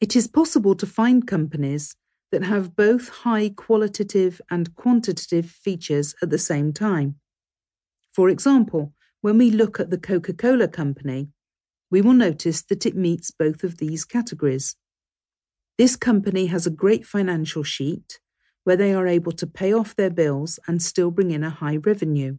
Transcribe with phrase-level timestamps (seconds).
[0.00, 1.96] It is possible to find companies
[2.30, 7.16] that have both high qualitative and quantitative features at the same time.
[8.12, 8.92] For example,
[9.22, 11.30] when we look at the Coca Cola Company,
[11.90, 14.76] we will notice that it meets both of these categories.
[15.78, 18.20] This company has a great financial sheet
[18.64, 21.76] where they are able to pay off their bills and still bring in a high
[21.76, 22.36] revenue.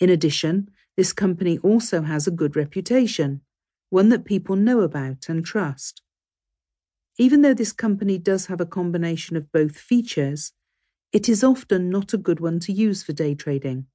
[0.00, 3.42] In addition, this company also has a good reputation,
[3.90, 6.00] one that people know about and trust.
[7.18, 10.52] Even though this company does have a combination of both features,
[11.12, 13.86] it is often not a good one to use for day trading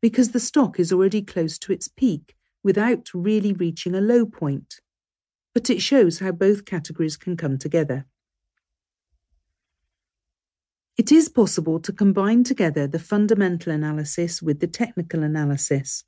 [0.00, 4.80] because the stock is already close to its peak without really reaching a low point.
[5.52, 8.06] But it shows how both categories can come together.
[10.96, 16.04] It is possible to combine together the fundamental analysis with the technical analysis.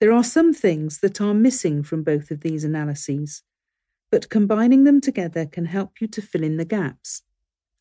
[0.00, 3.42] There are some things that are missing from both of these analyses,
[4.12, 7.22] but combining them together can help you to fill in the gaps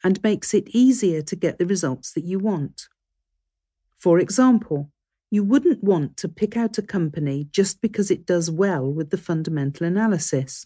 [0.02, 2.88] and makes it easier to get the results that you want.
[3.98, 4.90] For example,
[5.30, 9.18] you wouldn't want to pick out a company just because it does well with the
[9.18, 10.66] fundamental analysis.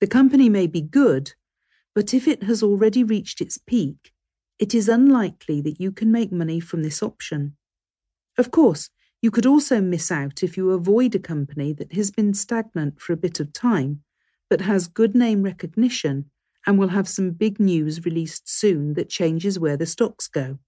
[0.00, 1.34] The company may be good,
[1.94, 4.12] but if it has already reached its peak,
[4.58, 7.56] it is unlikely that you can make money from this option.
[8.36, 8.90] Of course,
[9.22, 13.12] you could also miss out if you avoid a company that has been stagnant for
[13.12, 14.02] a bit of time
[14.54, 16.30] but has good name recognition
[16.64, 20.60] and will have some big news released soon that changes where the stocks go.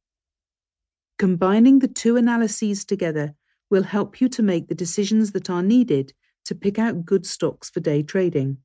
[1.20, 3.36] Combining the two analyses together
[3.70, 6.12] will help you to make the decisions that are needed
[6.46, 8.56] to pick out good stocks for day trading.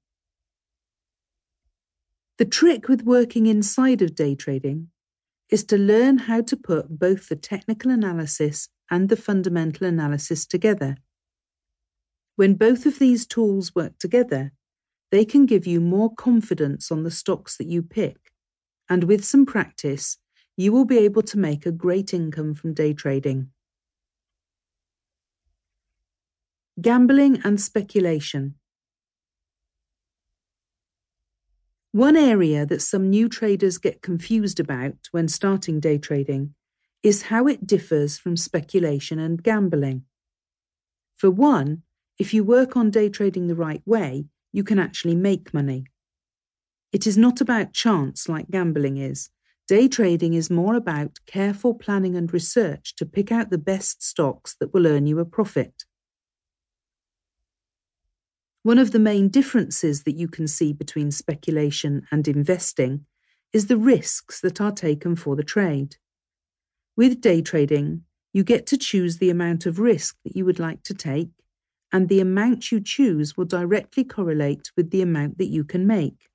[2.39, 4.87] The trick with working inside of day trading
[5.51, 10.97] is to learn how to put both the technical analysis and the fundamental analysis together.
[12.37, 14.53] When both of these tools work together,
[15.11, 18.31] they can give you more confidence on the stocks that you pick,
[18.89, 20.17] and with some practice,
[20.57, 23.49] you will be able to make a great income from day trading.
[26.79, 28.55] Gambling and speculation.
[31.91, 36.53] One area that some new traders get confused about when starting day trading
[37.03, 40.05] is how it differs from speculation and gambling.
[41.15, 41.83] For one,
[42.17, 45.85] if you work on day trading the right way, you can actually make money.
[46.91, 49.29] It is not about chance like gambling is.
[49.67, 54.55] Day trading is more about careful planning and research to pick out the best stocks
[54.59, 55.85] that will earn you a profit.
[58.63, 63.05] One of the main differences that you can see between speculation and investing
[63.53, 65.95] is the risks that are taken for the trade.
[66.95, 70.83] With day trading, you get to choose the amount of risk that you would like
[70.83, 71.29] to take
[71.91, 76.29] and the amount you choose will directly correlate with the amount that you can make.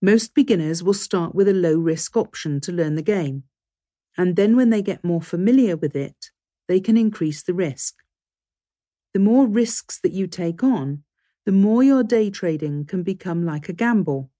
[0.00, 3.44] Most beginners will start with a low risk option to learn the game,
[4.16, 6.30] and then when they get more familiar with it,
[6.68, 7.96] they can increase the risk.
[9.14, 11.04] The more risks that you take on,
[11.44, 14.30] the more your day trading can become like a gamble.